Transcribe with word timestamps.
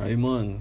Aí, 0.00 0.16
mano, 0.16 0.58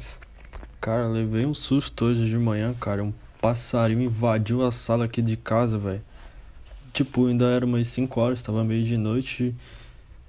cara, 0.79 1.07
levei 1.07 1.43
um 1.45 1.55
susto 1.55 2.05
hoje 2.05 2.29
de 2.29 2.37
manhã, 2.37 2.74
cara. 2.79 3.03
Um 3.03 3.13
passarinho 3.42 4.03
invadiu 4.03 4.63
a 4.63 4.71
sala 4.71 5.06
aqui 5.06 5.24
de 5.24 5.35
casa, 5.35 5.77
velho. 5.77 6.01
Tipo, 6.93 7.25
ainda 7.25 7.46
era 7.46 7.66
umas 7.66 7.88
5 7.88 8.21
horas, 8.21 8.41
tava 8.43 8.64
meio 8.64 8.84
de 8.84 8.96
noite. 8.96 9.55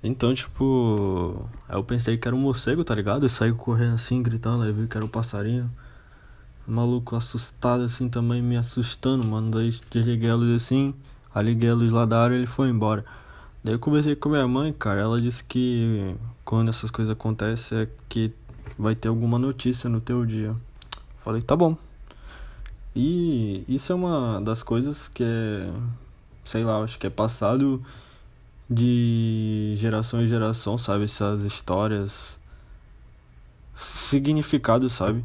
Então, 0.03 0.33
tipo, 0.33 1.47
aí 1.69 1.77
eu 1.77 1.85
pensei 1.85 2.17
que 2.17 2.27
era 2.27 2.35
um 2.35 2.41
morcego, 2.41 2.83
tá 2.83 2.95
ligado? 2.95 3.27
Eu 3.27 3.29
saí 3.29 3.53
correndo 3.53 3.95
assim, 3.95 4.23
gritando, 4.23 4.63
aí 4.63 4.73
vi 4.73 4.87
que 4.87 4.97
era 4.97 5.05
um 5.05 5.09
passarinho. 5.09 5.71
Maluco 6.67 7.15
assustado 7.15 7.83
assim 7.83 8.09
também, 8.09 8.41
me 8.41 8.57
assustando, 8.57 9.27
mano. 9.27 9.51
Daí 9.51 9.71
desliguei 9.91 10.31
a 10.31 10.35
luz 10.35 10.63
assim, 10.63 10.95
aí 11.35 11.45
liguei 11.45 11.69
a 11.69 11.75
luz 11.75 11.93
lá 11.93 12.07
da 12.07 12.23
área 12.23 12.35
e 12.35 12.39
ele 12.39 12.47
foi 12.47 12.71
embora. 12.71 13.05
Daí 13.63 13.75
eu 13.75 13.79
conversei 13.79 14.17
com 14.17 14.31
minha 14.31 14.49
mãe, 14.49 14.73
cara. 14.73 15.01
Ela 15.01 15.21
disse 15.21 15.45
que 15.45 16.15
quando 16.43 16.71
essas 16.71 16.91
coisas 16.91 17.13
acontecem 17.13 17.81
é 17.81 17.89
que 18.09 18.33
vai 18.79 18.95
ter 18.95 19.09
alguma 19.09 19.39
notícia 19.39 19.89
no 19.89 20.01
teu 20.01 20.25
dia. 20.25 20.55
Falei, 21.23 21.43
tá 21.43 21.57
bom. 21.57 21.77
E 22.95 23.65
isso 23.69 23.93
é 23.93 23.95
uma 23.95 24.41
das 24.41 24.63
coisas 24.63 25.09
que 25.09 25.25
é, 25.25 25.69
sei 26.45 26.63
lá, 26.63 26.79
acho 26.79 26.99
que 26.99 27.07
é 27.07 27.11
passado 27.11 27.83
de 28.71 29.75
geração 29.77 30.23
em 30.23 30.27
geração, 30.27 30.79
sabe? 30.79 31.05
Essas 31.05 31.43
histórias, 31.43 32.39
significado, 33.77 34.89
sabe? 34.89 35.25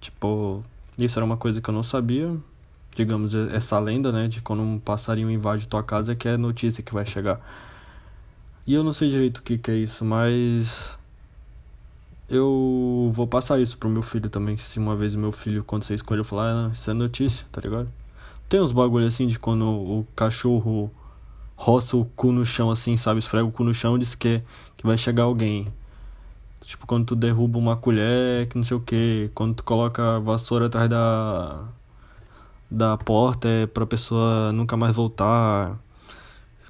Tipo, 0.00 0.62
isso 0.98 1.18
era 1.18 1.24
uma 1.24 1.36
coisa 1.36 1.60
que 1.60 1.68
eu 1.68 1.74
não 1.74 1.82
sabia. 1.82 2.36
Digamos, 2.94 3.34
essa 3.34 3.78
lenda, 3.78 4.12
né? 4.12 4.28
De 4.28 4.40
quando 4.40 4.62
um 4.62 4.78
passarinho 4.78 5.30
invade 5.30 5.66
tua 5.66 5.82
casa, 5.82 6.14
que 6.14 6.28
é 6.28 6.36
notícia 6.36 6.82
que 6.82 6.92
vai 6.92 7.06
chegar. 7.06 7.40
E 8.66 8.74
eu 8.74 8.84
não 8.84 8.92
sei 8.92 9.10
direito 9.10 9.38
o 9.38 9.42
que, 9.42 9.58
que 9.58 9.70
é 9.70 9.76
isso, 9.76 10.04
mas 10.04 10.98
eu 12.28 13.10
vou 13.12 13.26
passar 13.26 13.60
isso 13.60 13.76
pro 13.78 13.88
meu 13.88 14.02
filho 14.02 14.30
também. 14.30 14.56
Se 14.58 14.78
uma 14.78 14.96
vez 14.96 15.14
meu 15.14 15.32
filho, 15.32 15.64
quando 15.64 15.84
você 15.84 15.94
escolheu, 15.94 16.24
falar, 16.24 16.68
ah, 16.68 16.70
isso 16.72 16.90
é 16.90 16.94
notícia, 16.94 17.46
tá 17.52 17.60
ligado? 17.60 17.88
Tem 18.48 18.60
uns 18.60 18.72
bagulho 18.72 19.06
assim 19.06 19.26
de 19.26 19.38
quando 19.38 19.66
o 19.66 20.06
cachorro 20.16 20.90
roça 21.56 21.96
o 21.96 22.04
cu 22.04 22.32
no 22.32 22.44
chão, 22.44 22.70
assim, 22.70 22.96
sabe? 22.96 23.18
Esfrega 23.20 23.46
o 23.46 23.52
cu 23.52 23.64
no 23.64 23.74
chão 23.74 23.96
e 23.96 24.00
diz 24.00 24.14
que, 24.14 24.42
que 24.76 24.86
vai 24.86 24.98
chegar 24.98 25.24
alguém. 25.24 25.72
Tipo, 26.62 26.86
quando 26.86 27.06
tu 27.06 27.16
derruba 27.16 27.58
uma 27.58 27.76
colher, 27.76 28.48
que 28.48 28.56
não 28.56 28.64
sei 28.64 28.76
o 28.76 28.80
que. 28.80 29.30
Quando 29.34 29.56
tu 29.56 29.64
coloca 29.64 30.16
a 30.16 30.18
vassoura 30.18 30.66
atrás 30.66 30.88
da, 30.88 31.64
da 32.70 32.96
porta, 32.98 33.48
é 33.48 33.66
pra 33.66 33.86
pessoa 33.86 34.52
nunca 34.52 34.76
mais 34.76 34.96
voltar. 34.96 35.78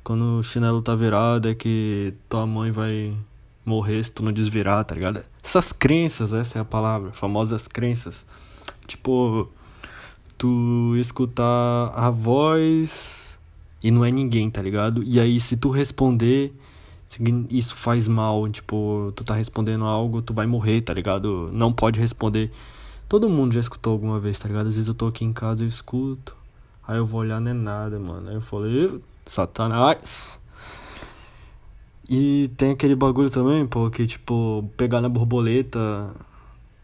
Quando 0.02 0.38
o 0.38 0.42
chinelo 0.42 0.82
tá 0.82 0.94
virado, 0.94 1.48
é 1.48 1.54
que 1.54 2.14
tua 2.28 2.46
mãe 2.46 2.70
vai 2.70 3.16
morrer 3.64 4.04
se 4.04 4.10
tu 4.10 4.22
não 4.22 4.32
desvirar, 4.32 4.84
tá 4.84 4.94
ligado? 4.94 5.24
Essas 5.42 5.72
crenças, 5.72 6.32
essa 6.32 6.58
é 6.58 6.60
a 6.60 6.64
palavra, 6.64 7.12
famosas 7.12 7.66
crenças. 7.66 8.24
Tipo, 8.86 9.48
tu 10.36 10.94
escutar 10.96 11.92
a 11.94 12.10
voz 12.10 13.38
e 13.82 13.90
não 13.90 14.04
é 14.04 14.10
ninguém, 14.10 14.50
tá 14.50 14.60
ligado? 14.62 15.02
E 15.02 15.18
aí 15.18 15.40
se 15.40 15.56
tu 15.56 15.70
responder, 15.70 16.52
isso 17.50 17.76
faz 17.76 18.08
mal, 18.08 18.48
tipo, 18.48 19.12
tu 19.14 19.24
tá 19.24 19.34
respondendo 19.34 19.84
algo, 19.84 20.22
tu 20.22 20.34
vai 20.34 20.46
morrer, 20.46 20.80
tá 20.82 20.92
ligado? 20.92 21.50
Não 21.52 21.72
pode 21.72 22.00
responder. 22.00 22.50
Todo 23.08 23.28
mundo 23.28 23.52
já 23.52 23.60
escutou 23.60 23.92
alguma 23.92 24.18
vez, 24.18 24.38
tá 24.38 24.48
ligado? 24.48 24.68
Às 24.68 24.74
vezes 24.74 24.88
eu 24.88 24.94
tô 24.94 25.06
aqui 25.06 25.24
em 25.24 25.32
casa, 25.32 25.62
eu 25.62 25.68
escuto. 25.68 26.36
Aí 26.86 26.96
eu 26.96 27.06
vou 27.06 27.20
olhar, 27.20 27.40
não 27.40 27.50
é 27.50 27.54
nada, 27.54 27.98
mano. 27.98 28.28
Aí 28.28 28.34
eu 28.34 28.40
falei, 28.40 29.00
Satanás. 29.26 30.40
E 32.08 32.50
tem 32.56 32.72
aquele 32.72 32.94
bagulho 32.94 33.30
também, 33.30 33.66
pô, 33.66 33.90
que 33.90 34.06
tipo, 34.06 34.70
pegar 34.76 35.00
na 35.00 35.08
borboleta 35.08 36.14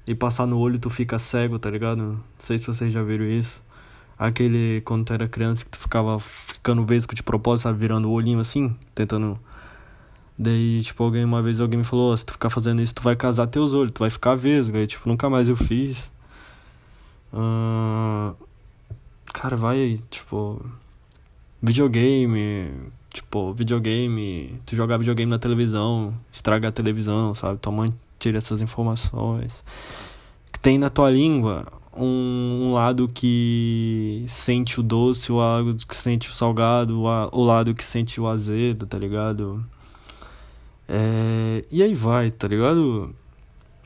e 0.06 0.14
passar 0.14 0.46
no 0.46 0.58
olho 0.58 0.78
tu 0.78 0.88
fica 0.90 1.18
cego, 1.18 1.58
tá 1.58 1.70
ligado? 1.70 1.98
Não 1.98 2.20
sei 2.38 2.58
se 2.58 2.66
vocês 2.66 2.92
já 2.92 3.02
viram 3.02 3.26
isso. 3.26 3.62
Aquele 4.18 4.80
quando 4.82 5.04
tu 5.04 5.12
era 5.12 5.28
criança 5.28 5.64
que 5.64 5.70
tu 5.70 5.78
ficava 5.78 6.18
ficando 6.20 6.84
vesgo 6.84 7.14
de 7.14 7.22
propósito, 7.22 7.64
sabe, 7.64 7.78
virando 7.78 8.08
o 8.08 8.12
olhinho 8.12 8.40
assim, 8.40 8.74
tentando. 8.94 9.38
Daí, 10.38 10.82
tipo, 10.82 11.04
alguém 11.04 11.24
uma 11.24 11.42
vez 11.42 11.60
alguém 11.60 11.78
me 11.78 11.84
falou, 11.84 12.12
oh, 12.12 12.16
se 12.16 12.24
tu 12.24 12.32
ficar 12.32 12.50
fazendo 12.50 12.80
isso, 12.82 12.94
tu 12.94 13.02
vai 13.02 13.14
casar 13.16 13.46
teus 13.46 13.74
olhos, 13.74 13.92
tu 13.92 14.00
vai 14.00 14.10
ficar 14.10 14.34
vesgo. 14.36 14.76
Aí, 14.78 14.86
tipo, 14.86 15.08
nunca 15.08 15.28
mais 15.28 15.48
eu 15.48 15.56
fiz. 15.56 16.10
Uh... 17.32 18.34
Cara, 19.32 19.56
vai, 19.56 20.00
tipo. 20.10 20.64
Videogame 21.62 22.72
Tipo, 23.12 23.52
videogame, 23.52 24.60
tu 24.64 24.76
jogar 24.76 24.96
videogame 24.96 25.30
na 25.30 25.38
televisão, 25.38 26.14
estraga 26.32 26.68
a 26.68 26.72
televisão, 26.72 27.34
sabe? 27.34 27.58
Tua 27.58 27.72
mãe 27.72 27.88
tira 28.18 28.38
essas 28.38 28.62
informações. 28.62 29.64
Tem 30.62 30.78
na 30.78 30.90
tua 30.90 31.10
língua 31.10 31.66
um, 31.96 32.68
um 32.68 32.72
lado 32.72 33.08
que 33.08 34.24
sente 34.28 34.78
o 34.78 34.82
doce, 34.82 35.32
o 35.32 35.36
lado 35.36 35.74
que 35.74 35.96
sente 35.96 36.28
o 36.28 36.32
salgado, 36.32 37.00
o, 37.00 37.06
o 37.32 37.44
lado 37.44 37.74
que 37.74 37.84
sente 37.84 38.20
o 38.20 38.28
azedo, 38.28 38.86
tá 38.86 38.98
ligado? 38.98 39.64
É, 40.88 41.64
e 41.70 41.82
aí 41.82 41.94
vai, 41.94 42.30
tá 42.30 42.48
ligado? 42.48 43.14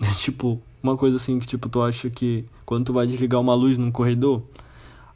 É 0.02 0.10
tipo, 0.14 0.60
uma 0.82 0.96
coisa 0.96 1.16
assim 1.16 1.38
que 1.38 1.46
tipo, 1.46 1.68
tu 1.68 1.80
acha 1.80 2.10
que 2.10 2.44
quando 2.66 2.86
tu 2.86 2.92
vai 2.92 3.06
desligar 3.06 3.40
uma 3.40 3.54
luz 3.54 3.78
num 3.78 3.92
corredor, 3.92 4.42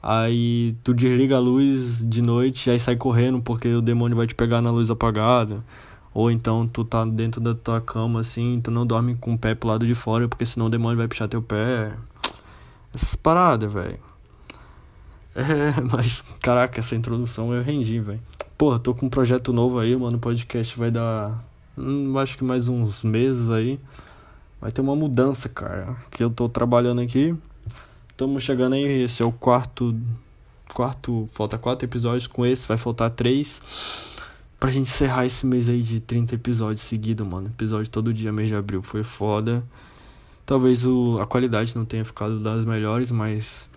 Aí 0.02 0.76
tu 0.84 0.94
desliga 0.94 1.36
a 1.36 1.40
luz 1.40 2.04
de 2.08 2.22
noite 2.22 2.68
e 2.68 2.70
aí 2.70 2.80
sai 2.80 2.96
correndo 2.96 3.40
porque 3.40 3.68
o 3.74 3.82
demônio 3.82 4.16
vai 4.16 4.26
te 4.26 4.34
pegar 4.34 4.60
na 4.60 4.70
luz 4.70 4.90
apagada. 4.90 5.64
Ou 6.14 6.30
então 6.30 6.66
tu 6.66 6.84
tá 6.84 7.04
dentro 7.04 7.40
da 7.40 7.54
tua 7.54 7.80
cama 7.80 8.20
assim, 8.20 8.60
tu 8.62 8.70
não 8.70 8.86
dorme 8.86 9.14
com 9.16 9.34
o 9.34 9.38
pé 9.38 9.54
pro 9.54 9.68
lado 9.68 9.86
de 9.86 9.94
fora 9.94 10.28
porque 10.28 10.46
senão 10.46 10.66
o 10.66 10.70
demônio 10.70 10.96
vai 10.96 11.08
puxar 11.08 11.28
teu 11.28 11.42
pé. 11.42 11.92
Essas 12.94 13.14
paradas, 13.14 13.72
velho. 13.72 13.98
É, 15.34 15.80
mas 15.92 16.24
caraca, 16.40 16.80
essa 16.80 16.96
introdução 16.96 17.52
eu 17.52 17.62
rendi, 17.62 18.00
velho. 18.00 18.20
Porra, 18.56 18.78
tô 18.78 18.92
com 18.92 19.06
um 19.06 19.10
projeto 19.10 19.52
novo 19.52 19.78
aí, 19.78 19.96
mano. 19.96 20.16
O 20.16 20.20
podcast 20.20 20.76
vai 20.76 20.90
dar. 20.90 21.44
Hum, 21.76 22.18
acho 22.18 22.36
que 22.36 22.42
mais 22.42 22.66
uns 22.66 23.04
meses 23.04 23.50
aí. 23.50 23.78
Vai 24.60 24.72
ter 24.72 24.80
uma 24.80 24.96
mudança, 24.96 25.48
cara. 25.48 25.96
Que 26.10 26.24
eu 26.24 26.30
tô 26.30 26.48
trabalhando 26.48 27.00
aqui. 27.00 27.36
Estamos 28.18 28.42
chegando 28.42 28.72
aí, 28.72 29.04
esse 29.04 29.22
é 29.22 29.24
o 29.24 29.30
quarto. 29.30 29.96
Quarto. 30.74 31.28
Falta 31.30 31.56
quatro 31.56 31.86
episódios 31.86 32.26
com 32.26 32.44
esse, 32.44 32.66
vai 32.66 32.76
faltar 32.76 33.12
três. 33.12 33.62
Pra 34.58 34.72
gente 34.72 34.90
encerrar 34.90 35.24
esse 35.24 35.46
mês 35.46 35.68
aí 35.68 35.80
de 35.80 36.00
30 36.00 36.34
episódios 36.34 36.80
seguidos, 36.80 37.24
mano. 37.24 37.46
Episódio 37.46 37.88
todo 37.88 38.12
dia, 38.12 38.32
mês 38.32 38.48
de 38.48 38.56
abril. 38.56 38.82
Foi 38.82 39.04
foda. 39.04 39.62
Talvez 40.44 40.84
o, 40.84 41.20
a 41.20 41.26
qualidade 41.28 41.76
não 41.76 41.84
tenha 41.84 42.04
ficado 42.04 42.40
das 42.40 42.64
melhores, 42.64 43.12
mas 43.12 43.70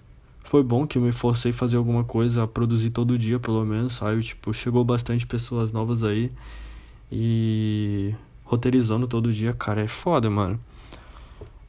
foi 0.44 0.64
bom 0.64 0.88
que 0.88 0.98
eu 0.98 1.04
me 1.04 1.12
forcei 1.12 1.52
a 1.52 1.54
fazer 1.54 1.78
alguma 1.78 2.04
coisa, 2.04 2.42
a 2.42 2.48
produzir 2.48 2.90
todo 2.90 3.20
dia, 3.20 3.40
pelo 3.40 3.64
menos, 3.64 3.94
sabe? 3.94 4.24
Tipo, 4.24 4.52
chegou 4.56 4.84
bastante 4.84 5.28
pessoas 5.28 5.72
novas 5.72 6.04
aí. 6.04 6.32
E 7.12 8.16
roteirizando 8.44 9.08
todo 9.08 9.32
dia, 9.32 9.54
cara, 9.54 9.82
é 9.82 9.88
foda, 9.88 10.32
mano. 10.32 10.60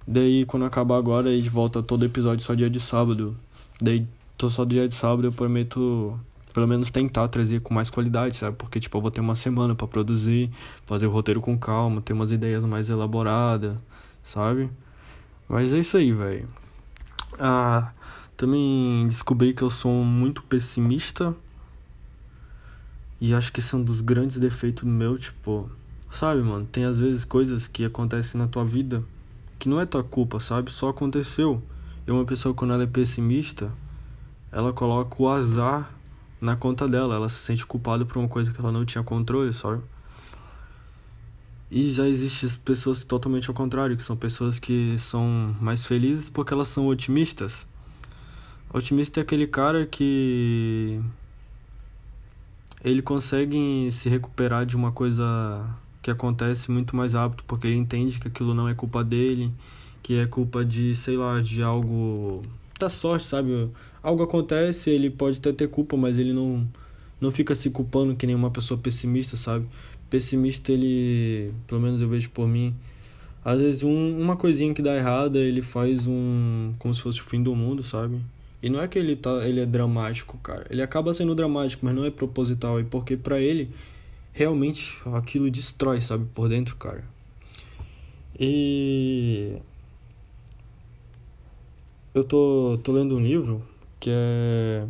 Daí 0.06 0.44
quando 0.46 0.64
acabar 0.64 0.96
agora, 0.96 1.28
a 1.28 1.32
gente 1.32 1.48
volta 1.48 1.82
todo 1.82 2.04
episódio 2.04 2.44
só 2.44 2.54
dia 2.54 2.68
de 2.68 2.80
sábado. 2.80 3.36
Daí 3.80 4.06
tô 4.36 4.50
só 4.50 4.64
dia 4.64 4.88
de 4.88 4.94
sábado, 4.94 5.28
eu 5.28 5.32
prometo 5.32 6.18
pelo 6.52 6.66
menos 6.66 6.90
tentar 6.90 7.28
trazer 7.28 7.60
com 7.60 7.72
mais 7.72 7.88
qualidade, 7.88 8.36
sabe? 8.36 8.56
Porque 8.56 8.78
tipo, 8.78 8.96
eu 8.96 9.00
vou 9.00 9.10
ter 9.10 9.20
uma 9.20 9.36
semana 9.36 9.74
para 9.74 9.86
produzir, 9.86 10.50
fazer 10.84 11.06
o 11.06 11.10
roteiro 11.10 11.40
com 11.40 11.56
calma, 11.58 12.00
ter 12.00 12.12
umas 12.12 12.30
ideias 12.30 12.64
mais 12.64 12.90
elaboradas, 12.90 13.76
sabe? 14.22 14.70
Mas 15.48 15.72
é 15.72 15.78
isso 15.78 15.96
aí, 15.96 16.12
velho. 16.12 16.48
Ah, 17.38 17.92
também 18.36 19.06
descobri 19.08 19.54
que 19.54 19.62
eu 19.62 19.70
sou 19.70 20.04
muito 20.04 20.42
pessimista. 20.42 21.34
E 23.20 23.32
acho 23.32 23.52
que 23.52 23.60
esse 23.60 23.74
é 23.74 23.78
um 23.78 23.84
dos 23.84 24.00
grandes 24.00 24.38
defeitos 24.38 24.84
meu, 24.84 25.16
tipo, 25.16 25.70
sabe, 26.10 26.42
mano, 26.42 26.66
tem 26.70 26.84
às 26.84 26.98
vezes 26.98 27.24
coisas 27.24 27.68
que 27.68 27.84
acontecem 27.84 28.38
na 28.38 28.48
tua 28.48 28.64
vida 28.64 29.02
que 29.62 29.68
não 29.68 29.80
é 29.80 29.86
tua 29.86 30.02
culpa, 30.02 30.40
sabe? 30.40 30.72
Só 30.72 30.88
aconteceu. 30.88 31.62
E 32.04 32.10
uma 32.10 32.24
pessoa, 32.24 32.52
quando 32.52 32.74
ela 32.74 32.82
é 32.82 32.86
pessimista, 32.86 33.72
ela 34.50 34.72
coloca 34.72 35.22
o 35.22 35.28
azar 35.28 35.88
na 36.40 36.56
conta 36.56 36.88
dela. 36.88 37.14
Ela 37.14 37.28
se 37.28 37.36
sente 37.36 37.64
culpada 37.64 38.04
por 38.04 38.18
uma 38.18 38.28
coisa 38.28 38.50
que 38.50 38.60
ela 38.60 38.72
não 38.72 38.84
tinha 38.84 39.04
controle, 39.04 39.52
sabe? 39.52 39.80
E 41.70 41.88
já 41.92 42.08
existem 42.08 42.50
pessoas 42.64 43.04
totalmente 43.04 43.48
ao 43.48 43.54
contrário, 43.54 43.96
que 43.96 44.02
são 44.02 44.16
pessoas 44.16 44.58
que 44.58 44.98
são 44.98 45.54
mais 45.60 45.86
felizes 45.86 46.28
porque 46.28 46.52
elas 46.52 46.66
são 46.66 46.88
otimistas. 46.88 47.64
Otimista 48.74 49.20
é 49.20 49.22
aquele 49.22 49.46
cara 49.46 49.86
que 49.86 51.00
ele 52.82 53.00
consegue 53.00 53.88
se 53.92 54.08
recuperar 54.08 54.66
de 54.66 54.74
uma 54.74 54.90
coisa 54.90 55.64
que 56.02 56.10
acontece 56.10 56.70
muito 56.70 56.96
mais 56.96 57.14
rápido, 57.14 57.44
porque 57.46 57.66
ele 57.66 57.76
entende 57.76 58.18
que 58.20 58.28
aquilo 58.28 58.54
não 58.54 58.68
é 58.68 58.74
culpa 58.74 59.04
dele, 59.04 59.52
que 60.02 60.18
é 60.18 60.26
culpa 60.26 60.64
de, 60.64 60.94
sei 60.96 61.16
lá, 61.16 61.40
de 61.40 61.62
algo 61.62 62.42
da 62.78 62.88
sorte, 62.88 63.26
sabe? 63.26 63.70
Algo 64.02 64.22
acontece, 64.24 64.90
ele 64.90 65.10
pode 65.10 65.38
até 65.38 65.52
ter 65.52 65.68
culpa, 65.68 65.96
mas 65.96 66.18
ele 66.18 66.32
não 66.32 66.66
não 67.20 67.30
fica 67.30 67.54
se 67.54 67.70
culpando 67.70 68.16
que 68.16 68.26
nem 68.26 68.34
uma 68.34 68.50
pessoa 68.50 68.78
pessimista, 68.80 69.36
sabe? 69.36 69.66
Pessimista, 70.10 70.72
ele, 70.72 71.52
pelo 71.66 71.80
menos 71.80 72.02
eu 72.02 72.08
vejo 72.08 72.30
por 72.30 72.48
mim, 72.48 72.74
Às 73.44 73.60
vezes 73.60 73.82
um, 73.84 74.20
uma 74.20 74.36
coisinha 74.36 74.72
que 74.74 74.82
dá 74.82 74.96
errada, 74.96 75.38
ele 75.38 75.62
faz 75.62 76.06
um. 76.06 76.74
como 76.78 76.94
se 76.94 77.00
fosse 77.02 77.20
o 77.20 77.24
fim 77.24 77.42
do 77.42 77.54
mundo, 77.56 77.82
sabe? 77.82 78.20
E 78.62 78.70
não 78.70 78.80
é 78.80 78.86
que 78.88 78.98
ele, 78.98 79.16
tá, 79.16 79.46
ele 79.48 79.60
é 79.60 79.66
dramático, 79.66 80.38
cara. 80.38 80.66
Ele 80.70 80.82
acaba 80.82 81.12
sendo 81.12 81.34
dramático, 81.34 81.84
mas 81.84 81.94
não 81.94 82.04
é 82.04 82.10
proposital. 82.10 82.80
E 82.80 82.84
porque 82.84 83.16
para 83.16 83.40
ele, 83.40 83.70
realmente 84.32 84.98
aquilo 85.14 85.50
destrói, 85.50 86.00
sabe? 86.00 86.26
Por 86.34 86.48
dentro, 86.48 86.76
cara. 86.76 87.04
E. 88.38 89.58
Eu 92.14 92.24
tô, 92.24 92.78
tô 92.82 92.92
lendo 92.92 93.16
um 93.16 93.20
livro 93.20 93.62
que 94.00 94.10
é. 94.12 94.86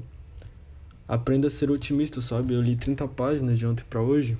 Aprenda 1.06 1.48
a 1.48 1.50
ser 1.50 1.70
otimista, 1.70 2.20
sabe? 2.20 2.54
Eu 2.54 2.62
li 2.62 2.76
30 2.76 3.06
páginas 3.08 3.58
de 3.58 3.66
ontem 3.66 3.84
para 3.88 4.00
hoje. 4.00 4.38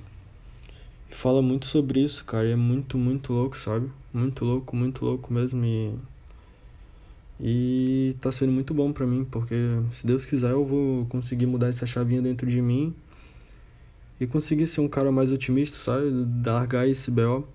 E 1.11 1.15
fala 1.15 1.41
muito 1.41 1.65
sobre 1.67 2.01
isso, 2.01 2.25
cara. 2.25 2.47
E 2.47 2.51
é 2.51 2.55
muito, 2.55 2.97
muito 2.97 3.33
louco, 3.33 3.55
sabe? 3.57 3.91
Muito 4.11 4.43
louco, 4.43 4.75
muito 4.75 5.05
louco 5.05 5.31
mesmo. 5.31 5.63
E, 5.63 5.93
e 7.39 8.15
tá 8.19 8.31
sendo 8.31 8.51
muito 8.51 8.73
bom 8.73 8.91
para 8.91 9.05
mim, 9.05 9.23
porque 9.23 9.55
se 9.91 10.05
Deus 10.07 10.25
quiser 10.25 10.51
eu 10.51 10.65
vou 10.65 11.05
conseguir 11.05 11.45
mudar 11.45 11.67
essa 11.67 11.85
chavinha 11.85 12.21
dentro 12.21 12.49
de 12.49 12.61
mim 12.61 12.95
e 14.19 14.27
conseguir 14.27 14.65
ser 14.65 14.81
um 14.81 14.87
cara 14.87 15.11
mais 15.11 15.31
otimista, 15.31 15.77
sabe? 15.77 16.05
Largar 16.45 16.87
esse 16.87 17.09
BO. 17.11 17.47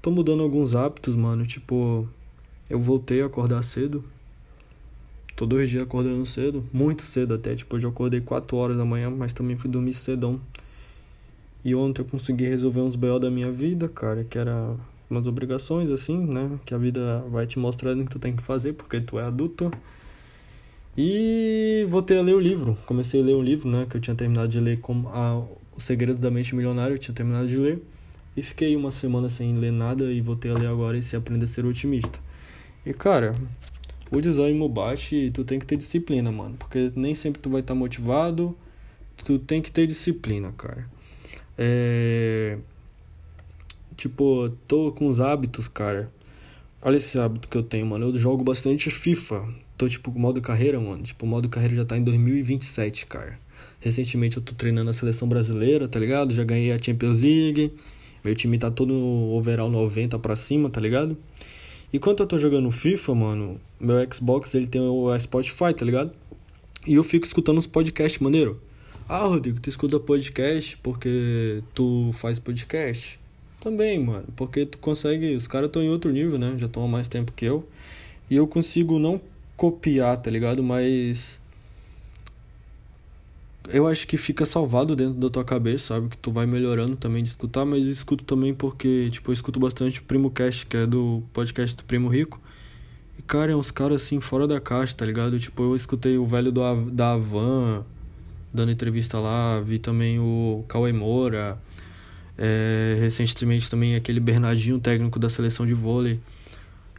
Tô 0.00 0.10
mudando 0.10 0.42
alguns 0.42 0.74
hábitos, 0.74 1.16
mano. 1.16 1.44
Tipo, 1.44 2.08
eu 2.70 2.78
voltei 2.78 3.22
a 3.22 3.26
acordar 3.26 3.62
cedo. 3.62 4.04
Tô 5.36 5.46
dois 5.46 5.70
dias 5.70 5.84
acordando 5.84 6.26
cedo, 6.26 6.64
muito 6.72 7.02
cedo 7.02 7.34
até. 7.34 7.54
Tipo, 7.54 7.76
eu 7.76 7.80
já 7.80 7.88
acordei 7.88 8.20
4 8.20 8.56
horas 8.56 8.76
da 8.76 8.84
manhã, 8.84 9.08
mas 9.08 9.32
também 9.32 9.56
fui 9.56 9.70
dormir 9.70 9.92
cedão. 9.92 10.40
E 11.64 11.74
ontem 11.74 12.02
eu 12.02 12.06
consegui 12.06 12.44
resolver 12.44 12.80
uns 12.80 12.96
BO 12.96 13.18
da 13.18 13.30
minha 13.30 13.50
vida, 13.52 13.88
cara, 13.88 14.24
que 14.24 14.38
era 14.38 14.74
umas 15.08 15.26
obrigações 15.26 15.90
assim, 15.90 16.16
né? 16.16 16.58
Que 16.64 16.74
a 16.74 16.78
vida 16.78 17.24
vai 17.30 17.46
te 17.46 17.58
mostrando 17.58 18.04
que 18.04 18.10
tu 18.10 18.18
tem 18.18 18.34
que 18.34 18.42
fazer 18.42 18.72
porque 18.72 19.00
tu 19.00 19.18
é 19.18 19.24
adulto. 19.24 19.70
E 20.96 21.86
voltei 21.88 22.18
a 22.18 22.22
ler 22.22 22.34
o 22.34 22.40
livro. 22.40 22.76
Comecei 22.84 23.20
a 23.20 23.24
ler 23.24 23.36
um 23.36 23.42
livro, 23.42 23.68
né? 23.68 23.86
Que 23.88 23.96
eu 23.96 24.00
tinha 24.00 24.16
terminado 24.16 24.48
de 24.48 24.58
ler 24.58 24.80
como 24.80 25.08
a, 25.08 25.40
O 25.78 25.80
Segredo 25.80 26.20
da 26.20 26.30
Mente 26.30 26.54
Milionária, 26.54 26.92
eu 26.94 26.98
tinha 26.98 27.14
terminado 27.14 27.46
de 27.46 27.56
ler. 27.56 27.80
E 28.36 28.42
fiquei 28.42 28.76
uma 28.76 28.90
semana 28.90 29.28
sem 29.28 29.54
ler 29.54 29.72
nada 29.72 30.12
e 30.12 30.20
voltei 30.20 30.50
a 30.50 30.54
ler 30.54 30.66
agora 30.66 30.98
esse 30.98 31.16
Aprender 31.16 31.44
a 31.44 31.48
Ser 31.48 31.64
Otimista. 31.64 32.20
E 32.84 32.92
cara, 32.92 33.34
o 34.10 34.20
desânimo 34.20 34.68
bate 34.68 35.14
e 35.14 35.30
tu 35.30 35.44
tem 35.44 35.58
que 35.58 35.66
ter 35.66 35.76
disciplina, 35.76 36.30
mano. 36.30 36.56
Porque 36.58 36.92
nem 36.94 37.14
sempre 37.14 37.40
tu 37.40 37.48
vai 37.48 37.60
estar 37.60 37.74
tá 37.74 37.78
motivado. 37.78 38.54
Tu 39.24 39.38
tem 39.38 39.62
que 39.62 39.70
ter 39.70 39.86
disciplina, 39.86 40.52
cara. 40.52 40.84
É 41.56 42.58
Tipo, 43.98 44.50
tô 44.68 44.92
com 44.92 45.08
os 45.08 45.18
hábitos, 45.18 45.66
cara. 45.66 46.08
Olha 46.80 46.98
esse 46.98 47.18
hábito 47.18 47.48
que 47.48 47.58
eu 47.58 47.64
tenho, 47.64 47.84
mano. 47.84 48.06
Eu 48.06 48.14
jogo 48.16 48.44
bastante 48.44 48.92
FIFA. 48.92 49.52
Tô, 49.76 49.88
tipo, 49.88 50.12
com 50.12 50.20
modo 50.20 50.40
carreira, 50.40 50.78
mano. 50.78 51.02
Tipo, 51.02 51.26
o 51.26 51.28
modo 51.28 51.48
carreira 51.48 51.74
já 51.74 51.84
tá 51.84 51.98
em 51.98 52.04
2027, 52.04 53.06
cara. 53.06 53.36
Recentemente 53.80 54.36
eu 54.36 54.42
tô 54.42 54.52
treinando 54.54 54.90
a 54.90 54.92
seleção 54.92 55.28
brasileira, 55.28 55.88
tá 55.88 55.98
ligado? 55.98 56.32
Já 56.32 56.44
ganhei 56.44 56.72
a 56.72 56.82
Champions 56.82 57.20
League. 57.20 57.72
Meu 58.24 58.34
time 58.34 58.58
tá 58.58 58.70
todo 58.70 58.94
overall 58.94 59.70
90 59.70 60.18
pra 60.18 60.34
cima, 60.36 60.68
tá 60.68 60.80
ligado? 60.80 61.16
Enquanto 61.92 62.20
eu 62.20 62.26
tô 62.26 62.38
jogando 62.38 62.70
FIFA, 62.70 63.14
mano, 63.14 63.60
meu 63.80 63.96
Xbox 64.12 64.54
ele 64.54 64.66
tem 64.66 64.80
o 64.80 65.18
Spotify, 65.18 65.72
tá 65.74 65.84
ligado? 65.84 66.12
E 66.86 66.94
eu 66.94 67.04
fico 67.04 67.26
escutando 67.26 67.58
os 67.58 67.66
podcasts, 67.66 68.20
maneiro. 68.20 68.60
Ah, 69.08 69.24
Rodrigo, 69.24 69.58
tu 69.58 69.70
escuta 69.70 69.98
podcast 69.98 70.76
porque 70.82 71.62
tu 71.74 72.10
faz 72.12 72.38
podcast? 72.38 73.18
Também, 73.60 73.98
mano, 73.98 74.26
porque 74.36 74.66
tu 74.66 74.78
consegue. 74.78 75.34
Os 75.34 75.48
caras 75.48 75.68
estão 75.68 75.82
em 75.82 75.88
outro 75.88 76.12
nível, 76.12 76.38
né? 76.38 76.54
Já 76.56 76.66
estão 76.66 76.84
há 76.84 76.88
mais 76.88 77.08
tempo 77.08 77.32
que 77.32 77.44
eu. 77.44 77.66
E 78.30 78.36
eu 78.36 78.46
consigo 78.46 78.98
não 78.98 79.20
copiar, 79.56 80.16
tá 80.18 80.30
ligado? 80.30 80.62
Mas. 80.62 81.40
Eu 83.70 83.86
acho 83.86 84.06
que 84.06 84.16
fica 84.16 84.46
salvado 84.46 84.96
dentro 84.96 85.14
da 85.14 85.28
tua 85.28 85.44
cabeça, 85.44 85.94
sabe? 85.94 86.08
Que 86.08 86.18
tu 86.18 86.32
vai 86.32 86.46
melhorando 86.46 86.96
também 86.96 87.22
de 87.22 87.28
escutar, 87.28 87.64
mas 87.64 87.84
eu 87.84 87.90
escuto 87.90 88.24
também 88.24 88.54
porque, 88.54 89.08
tipo, 89.10 89.30
eu 89.30 89.34
escuto 89.34 89.60
bastante 89.60 90.00
o 90.00 90.04
Primo 90.04 90.30
Cast, 90.30 90.66
que 90.66 90.76
é 90.76 90.86
do 90.86 91.22
podcast 91.32 91.76
do 91.76 91.84
Primo 91.84 92.08
Rico. 92.08 92.40
E, 93.18 93.22
cara, 93.22 93.52
é 93.52 93.56
uns 93.56 93.70
caras 93.70 94.02
assim, 94.02 94.20
fora 94.20 94.46
da 94.46 94.60
caixa, 94.60 94.94
tá 94.96 95.04
ligado? 95.04 95.38
Tipo, 95.38 95.62
eu 95.64 95.76
escutei 95.76 96.16
o 96.16 96.26
velho 96.26 96.50
do, 96.50 96.62
da 96.90 97.12
Avan 97.12 97.84
dando 98.52 98.72
entrevista 98.72 99.18
lá, 99.20 99.60
vi 99.60 99.78
também 99.78 100.18
o 100.18 100.64
Cauê 100.68 100.92
Moura 100.92 101.58
é, 102.38 102.96
recentemente 103.00 103.68
também 103.68 103.96
aquele 103.96 104.20
Bernardinho, 104.20 104.78
técnico 104.78 105.18
da 105.18 105.28
seleção 105.28 105.66
de 105.66 105.74
vôlei. 105.74 106.20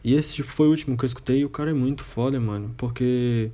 E 0.04 0.14
esse 0.14 0.34
tipo, 0.34 0.50
foi 0.50 0.66
o 0.66 0.70
último 0.70 0.96
que 0.96 1.04
eu 1.04 1.06
escutei 1.06 1.40
e 1.40 1.44
o 1.44 1.48
cara 1.48 1.70
é 1.70 1.74
muito 1.74 2.04
foda, 2.04 2.38
mano. 2.38 2.74
Porque 2.76 3.50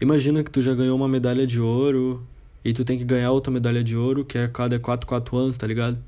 imagina 0.00 0.42
que 0.42 0.50
tu 0.50 0.60
já 0.60 0.74
ganhou 0.74 0.96
uma 0.96 1.08
medalha 1.08 1.46
de 1.46 1.60
ouro 1.60 2.26
e 2.64 2.72
tu 2.72 2.84
tem 2.84 2.98
que 2.98 3.04
ganhar 3.04 3.30
outra 3.30 3.52
medalha 3.52 3.82
de 3.82 3.96
ouro, 3.96 4.24
que 4.24 4.38
é 4.38 4.44
a 4.44 4.48
cada 4.48 4.78
4, 4.78 5.06
4 5.06 5.36
anos, 5.36 5.56
tá 5.56 5.66
ligado? 5.66 5.98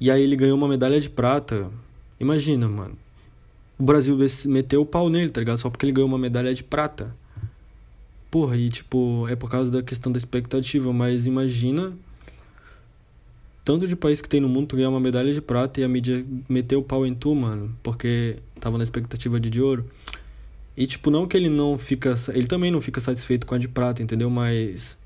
E 0.00 0.10
aí 0.10 0.22
ele 0.22 0.36
ganhou 0.36 0.56
uma 0.56 0.68
medalha 0.68 1.00
de 1.00 1.08
prata. 1.08 1.70
Imagina, 2.18 2.68
mano. 2.68 2.96
O 3.78 3.84
Brasil 3.84 4.16
meteu 4.46 4.82
o 4.82 4.86
pau 4.86 5.08
nele, 5.08 5.30
tá 5.30 5.40
ligado? 5.40 5.58
Só 5.58 5.70
porque 5.70 5.84
ele 5.84 5.92
ganhou 5.92 6.08
uma 6.08 6.18
medalha 6.18 6.54
de 6.54 6.62
prata. 6.62 7.14
Porra, 8.30 8.56
e 8.56 8.68
tipo, 8.68 9.26
é 9.28 9.36
por 9.36 9.50
causa 9.50 9.70
da 9.70 9.82
questão 9.82 10.10
da 10.10 10.18
expectativa, 10.18 10.92
mas 10.92 11.26
imagina 11.26 11.92
tanto 13.64 13.86
de 13.86 13.94
país 13.94 14.20
que 14.20 14.28
tem 14.28 14.40
no 14.40 14.48
mundo, 14.48 14.68
tu 14.68 14.76
ganhar 14.76 14.88
uma 14.88 15.00
medalha 15.00 15.32
de 15.32 15.40
prata 15.40 15.80
e 15.80 15.84
a 15.84 15.88
mídia 15.88 16.24
meteu 16.48 16.80
o 16.80 16.82
pau 16.82 17.06
em 17.06 17.14
tu, 17.14 17.34
mano, 17.34 17.76
porque 17.82 18.38
tava 18.58 18.76
na 18.76 18.84
expectativa 18.84 19.38
de, 19.38 19.50
de 19.50 19.62
ouro. 19.62 19.88
E, 20.76 20.86
tipo, 20.86 21.10
não 21.10 21.26
que 21.26 21.36
ele 21.36 21.48
não 21.48 21.76
fica. 21.76 22.14
Ele 22.32 22.46
também 22.46 22.70
não 22.70 22.80
fica 22.80 23.00
satisfeito 23.00 23.46
com 23.46 23.54
a 23.54 23.58
de 23.58 23.68
prata, 23.68 24.02
entendeu? 24.02 24.30
Mas. 24.30 24.98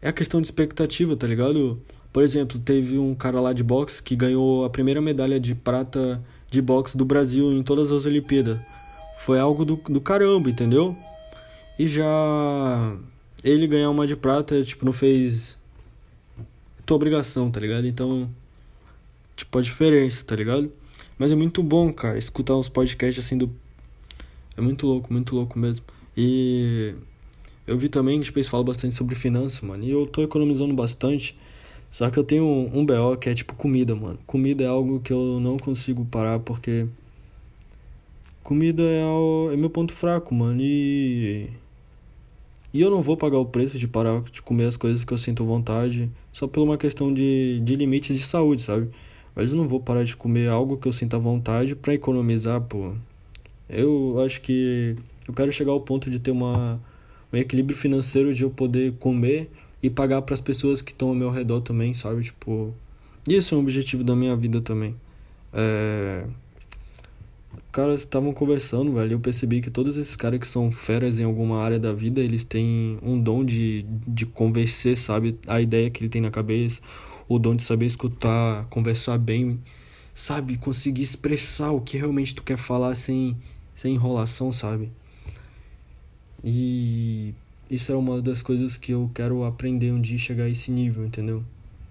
É 0.00 0.08
a 0.08 0.12
questão 0.12 0.40
de 0.40 0.46
expectativa, 0.46 1.16
tá 1.16 1.26
ligado? 1.26 1.80
Por 2.12 2.22
exemplo, 2.22 2.58
teve 2.58 2.98
um 2.98 3.14
cara 3.14 3.40
lá 3.40 3.52
de 3.52 3.62
boxe 3.62 4.02
que 4.02 4.14
ganhou 4.16 4.64
a 4.64 4.70
primeira 4.70 5.00
medalha 5.00 5.40
de 5.40 5.54
prata 5.54 6.22
de 6.50 6.60
boxe 6.60 6.96
do 6.96 7.04
Brasil 7.04 7.52
em 7.52 7.62
todas 7.62 7.90
as 7.90 8.04
Olimpíadas. 8.04 8.58
Foi 9.16 9.38
algo 9.38 9.64
do, 9.64 9.76
do 9.76 10.00
caramba, 10.00 10.50
entendeu? 10.50 10.94
E 11.78 11.88
já. 11.88 12.96
Ele 13.42 13.66
ganhar 13.66 13.90
uma 13.90 14.06
de 14.06 14.14
prata, 14.14 14.62
tipo, 14.62 14.84
não 14.84 14.92
fez 14.92 15.56
tua 16.84 16.96
obrigação, 16.96 17.50
tá 17.50 17.58
ligado? 17.58 17.86
Então, 17.86 18.28
tipo, 19.34 19.58
a 19.58 19.62
diferença, 19.62 20.24
tá 20.24 20.36
ligado? 20.36 20.70
Mas 21.18 21.32
é 21.32 21.34
muito 21.34 21.62
bom, 21.62 21.92
cara, 21.92 22.18
escutar 22.18 22.56
uns 22.56 22.68
podcasts 22.68 23.24
assim 23.24 23.38
do. 23.38 23.50
É 24.56 24.60
muito 24.60 24.86
louco, 24.86 25.12
muito 25.12 25.34
louco 25.34 25.58
mesmo. 25.58 25.84
E 26.16 26.94
eu 27.66 27.78
vi 27.78 27.88
também 27.88 28.18
que 28.18 28.26
tipo, 28.26 28.38
eles 28.38 28.48
falam 28.48 28.64
bastante 28.64 28.94
sobre 28.94 29.14
finanças, 29.14 29.60
mano. 29.62 29.84
E 29.84 29.90
eu 29.90 30.06
tô 30.06 30.22
economizando 30.22 30.74
bastante. 30.74 31.38
Só 31.90 32.10
que 32.10 32.18
eu 32.18 32.24
tenho 32.24 32.44
um, 32.44 32.80
um 32.80 32.86
BO 32.86 33.16
que 33.18 33.28
é 33.28 33.34
tipo 33.34 33.54
comida, 33.54 33.94
mano. 33.94 34.18
Comida 34.26 34.64
é 34.64 34.66
algo 34.68 35.00
que 35.00 35.12
eu 35.12 35.38
não 35.40 35.56
consigo 35.58 36.04
parar 36.04 36.38
porque. 36.40 36.86
Comida 38.42 38.82
é, 38.82 39.04
o, 39.04 39.50
é 39.52 39.56
meu 39.56 39.70
ponto 39.70 39.92
fraco, 39.92 40.34
mano. 40.34 40.60
E 40.60 41.48
e 42.72 42.80
eu 42.80 42.90
não 42.90 43.02
vou 43.02 43.16
pagar 43.18 43.38
o 43.38 43.44
preço 43.44 43.78
de 43.78 43.86
parar 43.86 44.22
de 44.22 44.40
comer 44.40 44.64
as 44.64 44.76
coisas 44.78 45.04
que 45.04 45.12
eu 45.12 45.18
sinto 45.18 45.44
vontade, 45.44 46.10
só 46.32 46.48
por 46.48 46.62
uma 46.62 46.78
questão 46.78 47.12
de, 47.12 47.60
de 47.60 47.76
limites 47.76 48.16
de 48.16 48.24
saúde, 48.24 48.62
sabe? 48.62 48.88
Mas 49.34 49.52
eu 49.52 49.58
não 49.58 49.68
vou 49.68 49.78
parar 49.78 50.04
de 50.04 50.16
comer 50.16 50.48
algo 50.48 50.78
que 50.78 50.88
eu 50.88 50.92
sinta 50.92 51.18
vontade 51.18 51.76
para 51.76 51.92
economizar, 51.92 52.60
pô. 52.62 52.94
Eu 53.68 54.20
acho 54.24 54.40
que 54.40 54.96
eu 55.26 55.34
quero 55.34 55.52
chegar 55.52 55.72
ao 55.72 55.80
ponto 55.80 56.10
de 56.10 56.18
ter 56.18 56.30
uma, 56.30 56.80
um 57.32 57.36
equilíbrio 57.36 57.76
financeiro 57.76 58.34
de 58.34 58.42
eu 58.42 58.50
poder 58.50 58.92
comer 58.98 59.50
e 59.82 59.90
pagar 59.90 60.22
para 60.22 60.34
as 60.34 60.40
pessoas 60.40 60.82
que 60.82 60.92
estão 60.92 61.08
ao 61.08 61.14
meu 61.14 61.30
redor 61.30 61.60
também, 61.60 61.94
sabe? 61.94 62.22
Tipo, 62.22 62.74
isso 63.28 63.54
é 63.54 63.58
um 63.58 63.60
objetivo 63.60 64.04
da 64.04 64.14
minha 64.14 64.36
vida 64.36 64.60
também. 64.60 64.94
É 65.52 66.24
caras 67.72 68.00
estavam 68.00 68.34
conversando, 68.34 68.92
velho, 68.92 69.12
eu 69.12 69.20
percebi 69.20 69.62
que 69.62 69.70
todos 69.70 69.96
esses 69.96 70.14
caras 70.14 70.38
que 70.38 70.46
são 70.46 70.70
feras 70.70 71.18
em 71.18 71.24
alguma 71.24 71.62
área 71.62 71.78
da 71.78 71.90
vida, 71.90 72.20
eles 72.20 72.44
têm 72.44 72.98
um 73.02 73.18
dom 73.18 73.42
de, 73.42 73.86
de 74.06 74.26
convencer, 74.26 74.96
sabe? 74.96 75.38
A 75.46 75.58
ideia 75.60 75.88
que 75.90 76.02
ele 76.02 76.10
tem 76.10 76.20
na 76.20 76.30
cabeça, 76.30 76.82
o 77.26 77.38
dom 77.38 77.56
de 77.56 77.62
saber 77.62 77.86
escutar, 77.86 78.66
conversar 78.66 79.16
bem, 79.16 79.58
sabe? 80.14 80.56
Conseguir 80.56 81.02
expressar 81.02 81.70
o 81.72 81.80
que 81.80 81.96
realmente 81.96 82.34
tu 82.34 82.42
quer 82.42 82.56
falar 82.56 82.94
sem, 82.94 83.36
sem 83.74 83.94
enrolação, 83.94 84.52
sabe? 84.52 84.90
E 86.44 87.34
isso 87.70 87.92
é 87.92 87.96
uma 87.96 88.20
das 88.20 88.42
coisas 88.42 88.76
que 88.76 88.92
eu 88.92 89.10
quero 89.14 89.44
aprender 89.44 89.92
um 89.92 90.00
dia 90.00 90.18
chegar 90.18 90.44
a 90.44 90.48
esse 90.48 90.70
nível, 90.70 91.04
entendeu? 91.04 91.44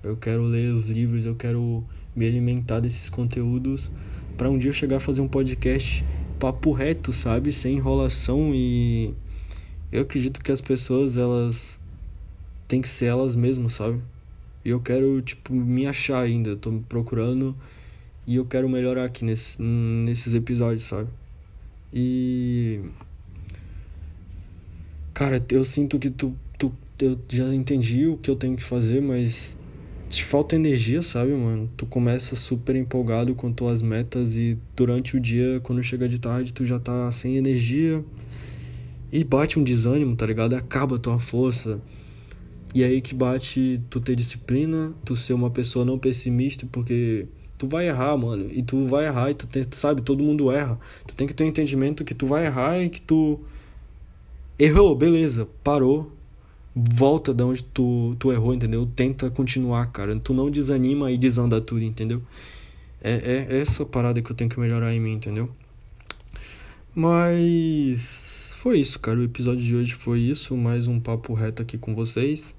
Eu 0.04 0.18
quero 0.18 0.44
ler 0.44 0.74
os 0.74 0.90
livros, 0.90 1.26
eu 1.26 1.36
quero 1.36 1.84
me 2.16 2.28
alimentar 2.28 2.80
desses 2.80 3.10
conteúdos 3.10 3.92
para 4.38 4.50
um 4.50 4.58
dia 4.58 4.74
chegar 4.74 4.98
a 4.98 5.00
fazer 5.00 5.22
um 5.22 5.28
podcast 5.28 6.04
papo 6.40 6.72
reto, 6.72 7.14
sabe, 7.14 7.52
sem 7.52 7.76
enrolação 7.76 8.52
e 8.54 9.14
eu 9.92 10.02
acredito 10.02 10.42
que 10.44 10.52
as 10.52 10.60
pessoas 10.60 11.16
elas 11.16 11.80
têm 12.68 12.82
que 12.82 12.90
ser 12.90 13.06
elas 13.06 13.36
mesmas, 13.36 13.74
sabe? 13.74 14.02
E 14.66 14.70
eu 14.70 14.80
quero 14.80 15.22
tipo 15.22 15.54
me 15.54 15.86
achar 15.86 16.20
ainda, 16.20 16.56
tô 16.56 16.82
procurando 16.90 17.56
E 18.26 18.36
eu 18.36 18.46
quero 18.46 18.70
melhorar 18.70 19.06
aqui 19.06 19.26
nesse, 19.26 19.62
nesses 19.62 20.34
episódios, 20.34 20.84
sabe? 20.84 21.10
E. 21.94 22.80
Cara, 25.14 25.44
eu 25.50 25.66
sinto 25.66 25.98
que 26.00 26.10
tu, 26.10 26.36
tu. 26.58 26.72
Eu 27.00 27.20
já 27.28 27.54
entendi 27.54 28.06
o 28.06 28.18
que 28.18 28.30
eu 28.30 28.36
tenho 28.36 28.56
que 28.56 28.64
fazer, 28.64 29.02
mas. 29.02 29.58
Te 30.08 30.26
falta 30.26 30.58
energia, 30.58 31.02
sabe, 31.02 31.32
mano? 31.32 31.70
Tu 31.78 31.86
começa 31.86 32.36
super 32.36 32.76
empolgado 32.76 33.34
com 33.34 33.52
tuas 33.52 33.82
metas 33.82 34.36
e 34.36 34.58
durante 34.76 35.16
o 35.16 35.22
dia, 35.22 35.62
quando 35.62 35.82
chega 35.82 36.08
de 36.08 36.20
tarde, 36.20 36.54
tu 36.54 36.66
já 36.66 36.78
tá 36.78 37.10
sem 37.14 37.38
energia. 37.38 38.04
E 39.10 39.24
bate 39.24 39.58
um 39.58 39.64
desânimo, 39.64 40.14
tá 40.16 40.26
ligado? 40.26 40.54
Acaba 40.54 41.00
tua 41.00 41.18
força. 41.18 41.80
E 42.74 42.84
aí 42.84 43.02
que 43.02 43.16
bate 43.16 43.82
tu 43.90 44.02
ter 44.02 44.16
disciplina, 44.16 44.94
tu 45.04 45.16
ser 45.16 45.34
uma 45.34 45.50
pessoa 45.50 45.84
não 45.84 45.98
pessimista, 45.98 46.66
porque 46.70 47.28
tu 47.62 47.68
vai 47.68 47.88
errar, 47.88 48.18
mano. 48.18 48.48
E 48.52 48.64
tu 48.64 48.88
vai 48.88 49.06
errar 49.06 49.30
e 49.30 49.36
tu, 49.36 49.46
tem, 49.46 49.64
sabe, 49.72 50.02
todo 50.02 50.24
mundo 50.24 50.52
erra. 50.52 50.80
Tu 51.06 51.16
tem 51.16 51.28
que 51.28 51.34
ter 51.34 51.44
um 51.44 51.48
entendimento 51.48 52.04
que 52.04 52.16
tu 52.16 52.26
vai 52.26 52.48
errar 52.48 52.80
e 52.80 52.90
que 52.90 53.00
tu 53.00 53.40
errou, 54.58 54.96
beleza, 54.96 55.48
parou. 55.64 56.12
Volta 56.74 57.34
de 57.34 57.44
onde 57.44 57.64
tu, 57.64 58.16
tu 58.18 58.32
errou, 58.32 58.56
entendeu? 58.56 58.90
Tenta 58.96 59.30
continuar, 59.30 59.92
cara. 59.92 60.16
Tu 60.20 60.34
não 60.34 60.50
desanima 60.50 61.12
e 61.12 61.20
desanda 61.20 61.62
tudo, 61.62 61.84
entendeu? 61.84 62.24
É, 63.00 63.46
é 63.52 63.60
essa 63.60 63.86
parada 63.86 64.20
que 64.24 64.32
eu 64.32 64.36
tenho 64.36 64.50
que 64.50 64.60
melhorar 64.60 64.92
em 64.92 65.00
mim, 65.00 65.14
entendeu? 65.14 65.48
Mas 66.96 68.56
foi 68.58 68.80
isso, 68.80 69.00
cara. 69.00 69.20
O 69.20 69.24
episódio 69.24 69.64
de 69.64 69.76
hoje 69.76 69.94
foi 69.94 70.20
isso. 70.20 70.58
Mais 70.58 70.88
um 70.88 71.00
papo 71.00 71.36
reto 71.36 71.62
aqui 71.62 71.78
com 71.78 71.94
vocês. 71.94 72.56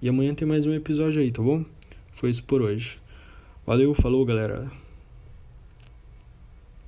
E 0.00 0.08
amanhã 0.08 0.32
tem 0.34 0.48
mais 0.48 0.64
um 0.64 0.72
episódio 0.72 1.20
aí, 1.20 1.30
tá 1.30 1.42
bom? 1.42 1.64
Foi 2.12 2.30
isso 2.30 2.44
por 2.44 2.62
hoje. 2.62 2.98
Valeu, 3.68 3.92
falou, 3.92 4.24
galera. 4.24 4.72